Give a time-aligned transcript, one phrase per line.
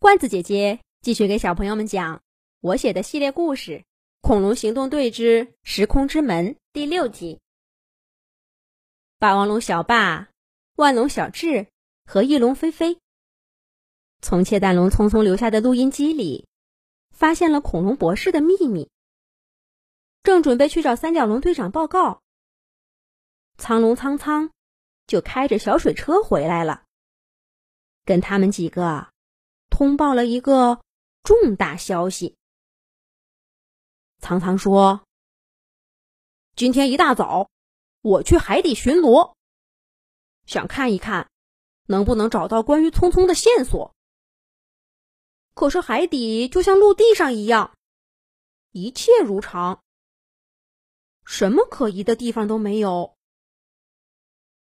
[0.00, 2.22] 罐子姐姐继续给小朋友们讲
[2.60, 3.72] 我写的系列故事
[4.22, 7.38] 《恐龙行动队之时空之门》第六集。
[9.18, 10.30] 霸王龙小霸、
[10.76, 11.66] 万龙小智
[12.06, 12.98] 和翼龙飞飞，
[14.22, 16.46] 从窃蛋龙匆匆留下的录音机里，
[17.10, 18.88] 发现了恐龙博士的秘密。
[20.22, 22.22] 正准备去找三角龙队长报告，
[23.58, 24.50] 苍龙苍苍
[25.06, 26.84] 就开着小水车回来了，
[28.06, 29.09] 跟他们几个
[29.80, 30.84] 通报了一个
[31.22, 32.36] 重大消息。
[34.18, 35.06] 苍苍说
[36.54, 37.48] ：“今天一大早，
[38.02, 39.32] 我去海底巡逻，
[40.44, 41.30] 想看一看
[41.86, 43.94] 能不能找到关于聪聪的线索。
[45.54, 47.74] 可是海底就像陆地上一样，
[48.72, 49.82] 一切如常。”
[51.24, 53.16] 什么可疑的地方都没有，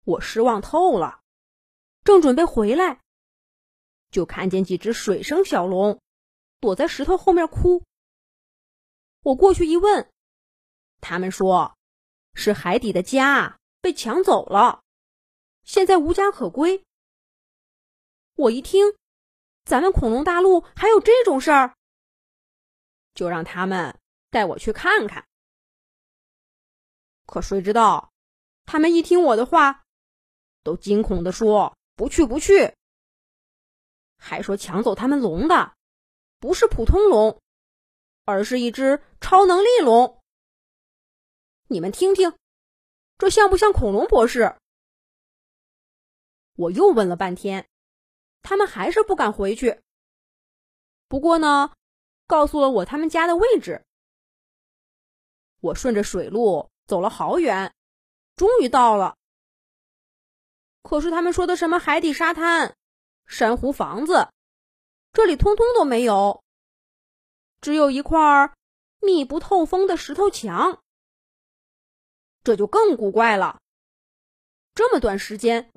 [0.03, 1.21] 我失望透了。
[2.03, 3.01] 正准备回来，
[4.11, 6.01] 就看见几只水生小龙
[6.61, 7.85] 躲在石头后面哭。
[9.23, 10.11] 我过去一问，
[11.01, 11.77] 他们说
[12.35, 14.83] 是海底的家被抢走了，
[15.65, 16.85] 现在无家可归。
[18.37, 18.97] 我一听，
[19.65, 21.75] 咱们恐龙大陆还有这种事儿，
[23.15, 23.99] 就让他们
[24.31, 25.27] 带我去看看。
[27.25, 28.13] 可谁知道，
[28.65, 29.85] 他们一听我的话，
[30.63, 32.75] 都惊恐的说：“不去，不去！”
[34.27, 35.77] 还说抢走他们龙的
[36.41, 37.41] 不是普通龙，
[38.25, 40.21] 而是一只超能力龙。
[41.69, 42.37] 你们听听，
[43.19, 44.57] 这像不像恐龙博士？
[46.57, 47.69] 我又问了半天，
[48.43, 49.81] 他们还是不敢回去。
[51.09, 51.73] 不过呢，
[52.27, 53.85] 告诉了我他们家的位置。
[55.61, 56.71] 我顺着水路。
[56.87, 57.75] 走了好远，
[58.37, 59.17] 终于到了。
[60.85, 62.77] 可是他们说的什么海底沙滩、
[63.27, 64.29] 珊瑚房子，
[65.13, 66.43] 这里通通都没有，
[67.61, 68.53] 只有一块
[69.01, 70.79] 密不透风的石头墙。
[72.45, 73.59] 这就更古怪了。
[74.75, 75.71] 这么短时间，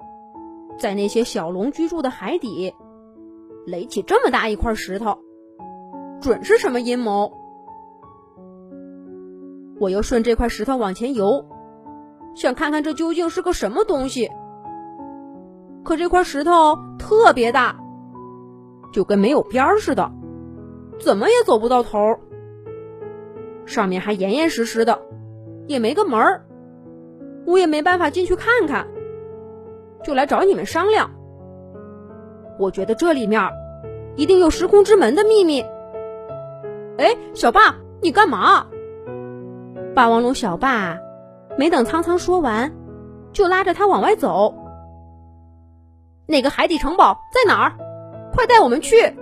[0.77, 2.75] 在那些小龙居住的海底，
[3.65, 5.19] 垒起这么大一块石头，
[6.21, 7.33] 准是什么阴谋？
[9.79, 11.49] 我又顺这块石头往前游，
[12.35, 14.29] 想看看这究竟是个什么东西。
[15.89, 17.75] 可这块石头特别大，
[18.93, 20.11] 就跟没有边儿似的，
[20.99, 22.15] 怎么也走不到头。
[23.65, 25.01] 上面还严严实实的，
[25.65, 26.45] 也没个门儿，
[27.47, 28.85] 我也没办法进去看看，
[30.03, 31.09] 就来找你们商量。
[32.59, 33.49] 我觉得这里面
[34.15, 35.59] 一定有时空之门的秘密。
[36.99, 38.67] 哎，小霸，你干嘛？
[39.95, 40.95] 霸王龙小霸
[41.57, 42.71] 没等苍苍说完，
[43.33, 44.53] 就拉着他往外走。
[46.29, 47.73] 那个海底城堡在哪儿？
[48.31, 49.15] 快带我们去！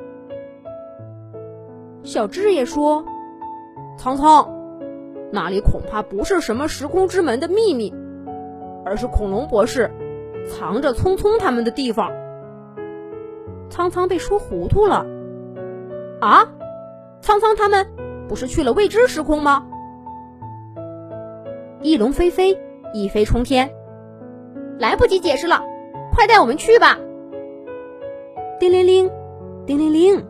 [2.04, 3.06] 小智也说
[3.98, 4.46] ：“苍苍，
[5.32, 7.96] 那里恐怕不是什么时空之门的秘密，
[8.84, 9.90] 而是恐龙博士
[10.50, 12.12] 藏着聪聪他们的地方。”
[13.72, 15.06] 苍苍被说糊涂了。
[16.20, 16.46] 啊，
[17.22, 17.88] 苍苍他们
[18.28, 19.66] 不是去了未知时空吗？
[21.82, 22.60] 翼龙飞飞，
[22.94, 23.74] 一飞冲天，
[24.78, 25.64] 来不及解释了，
[26.18, 26.98] 快带我们去吧！
[28.60, 29.12] 叮铃铃，
[29.68, 30.26] 叮铃铃，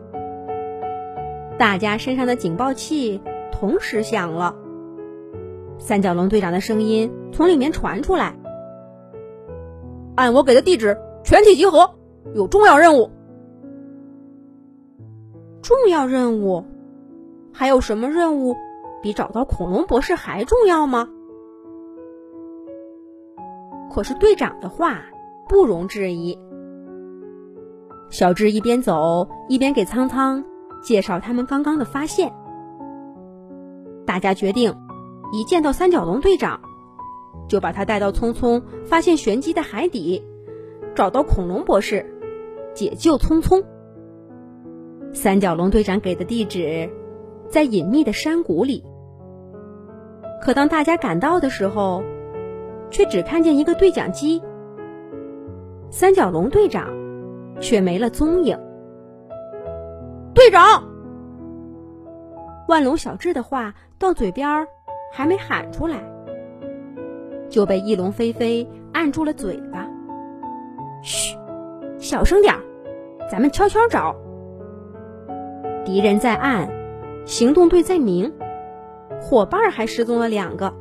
[1.58, 4.54] 大家身上的警报器同时响了。
[5.78, 8.36] 三角龙队长的声音从里面传出来
[10.14, 10.94] ：“按我给的地址，
[11.24, 11.94] 全体集合，
[12.34, 13.10] 有重要任务。”
[15.64, 16.66] 重要任务？
[17.50, 18.54] 还有什么任务
[19.02, 21.08] 比找到恐龙博士还重要吗？
[23.90, 25.00] 可是队长的话
[25.48, 26.38] 不容置疑。
[28.10, 30.44] 小智一边走一边给苍苍
[30.82, 32.32] 介绍他们刚刚的发现。
[34.06, 34.74] 大家决定，
[35.32, 36.60] 一见到三角龙队长，
[37.48, 40.22] 就把他带到聪聪发现玄机的海底，
[40.94, 42.06] 找到恐龙博士，
[42.74, 43.62] 解救聪聪。
[45.12, 46.90] 三角龙队长给的地址
[47.50, 48.82] 在隐秘的山谷里。
[50.40, 52.02] 可当大家赶到的时候，
[52.90, 54.40] 却只看见一个对讲机，
[55.98, 56.86] 三角龙队长
[57.60, 58.56] 却没了踪影。
[60.32, 60.84] 队长，
[62.68, 64.64] 万龙小智的话到嘴边
[65.12, 66.00] 还没喊出来，
[67.50, 69.88] 就被翼龙飞飞按住了嘴巴。
[71.02, 71.36] 嘘，
[71.98, 72.54] 小声点
[73.28, 74.14] 咱们悄悄找。
[75.84, 76.68] 敌人在暗，
[77.24, 78.32] 行动队在明，
[79.20, 80.72] 伙伴还失踪了两个。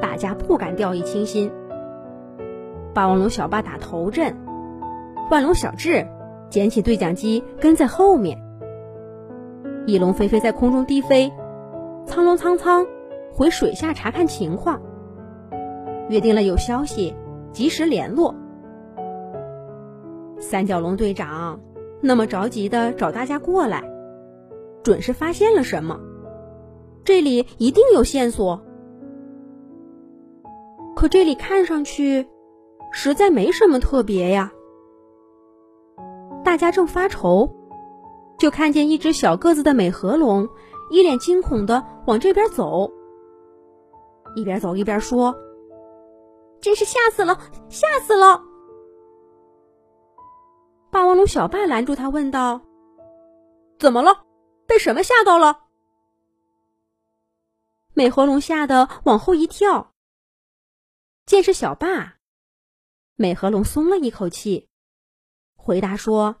[0.00, 1.50] 大家不敢掉以轻心。
[2.96, 4.34] 霸王龙小霸打头阵，
[5.30, 6.08] 万龙小智
[6.48, 8.42] 捡起对讲机跟在后面。
[9.86, 11.30] 翼龙飞飞在空中低飞，
[12.06, 12.86] 苍龙苍苍
[13.34, 14.80] 回水下查看情况，
[16.08, 17.14] 约定了有消息
[17.52, 18.34] 及时联络。
[20.38, 21.60] 三角龙队长
[22.00, 23.84] 那么着急的找大家过来，
[24.82, 26.00] 准是发现了什么，
[27.04, 28.62] 这里一定有线索。
[30.94, 32.26] 可这里看上去
[32.98, 34.50] 实在没什么特别呀。
[36.42, 37.46] 大家正发愁，
[38.38, 40.48] 就看见一只小个子的美颌龙
[40.90, 42.90] 一脸惊恐的往这边走，
[44.34, 45.36] 一边走一边说
[46.58, 47.38] ：“真是吓死了，
[47.68, 48.42] 吓死了！”
[50.90, 52.62] 霸王龙小霸拦住他，问道
[53.78, 54.24] ：“怎么了？
[54.66, 55.64] 被什么吓到了？”
[57.92, 59.92] 美颌龙吓得往后一跳。
[61.26, 62.15] 见是小霸，
[63.16, 64.68] 美和龙松了一口气，
[65.56, 66.40] 回答说：“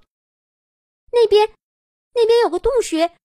[1.10, 1.50] 那边，
[2.12, 3.16] 那边有个洞穴，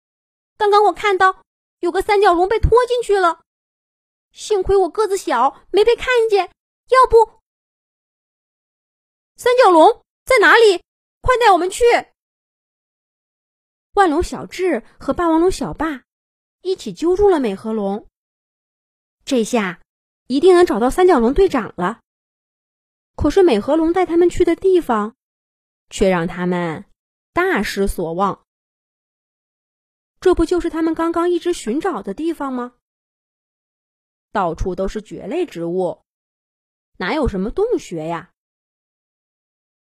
[0.57, 1.44] 刚刚我看到
[1.80, 3.44] 有个三角龙被拖进去了，
[4.31, 6.50] 幸亏我个子小，没被看见。
[6.89, 7.42] 要不，
[9.36, 10.81] 三角龙在哪里？
[11.21, 11.83] 快带我们去！”
[13.94, 16.04] 万龙小智和霸王龙小霸
[16.62, 18.07] 一起揪住了美和龙，
[19.25, 19.81] 这下。
[20.27, 22.00] 一定能找到三角龙队长了。
[23.21, 25.15] 可是美颌龙带他们去的地方，
[25.91, 26.85] 却让他们
[27.33, 28.47] 大失所望。
[30.19, 32.77] 这不就是他们刚刚一直寻找的地方吗？
[34.31, 36.01] 到处都是蕨类植物，
[36.97, 38.31] 哪有什么洞穴呀？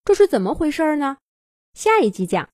[0.04, 1.18] 这是怎么回事呢？
[1.72, 2.40] 下一集讲。